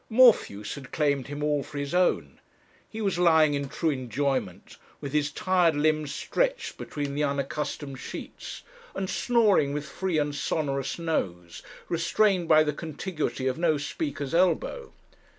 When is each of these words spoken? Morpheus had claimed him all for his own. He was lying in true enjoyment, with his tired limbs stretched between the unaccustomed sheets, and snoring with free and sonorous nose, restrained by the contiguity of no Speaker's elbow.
Morpheus 0.09 0.73
had 0.73 0.91
claimed 0.91 1.27
him 1.27 1.43
all 1.43 1.61
for 1.61 1.77
his 1.77 1.93
own. 1.93 2.39
He 2.89 3.01
was 3.01 3.19
lying 3.19 3.53
in 3.53 3.69
true 3.69 3.91
enjoyment, 3.91 4.77
with 4.99 5.13
his 5.13 5.31
tired 5.31 5.75
limbs 5.75 6.11
stretched 6.11 6.79
between 6.79 7.13
the 7.13 7.23
unaccustomed 7.23 7.99
sheets, 7.99 8.63
and 8.95 9.07
snoring 9.07 9.73
with 9.73 9.85
free 9.85 10.17
and 10.17 10.33
sonorous 10.33 10.97
nose, 10.97 11.61
restrained 11.87 12.47
by 12.47 12.63
the 12.63 12.73
contiguity 12.73 13.45
of 13.45 13.59
no 13.59 13.77
Speaker's 13.77 14.33
elbow. 14.33 14.91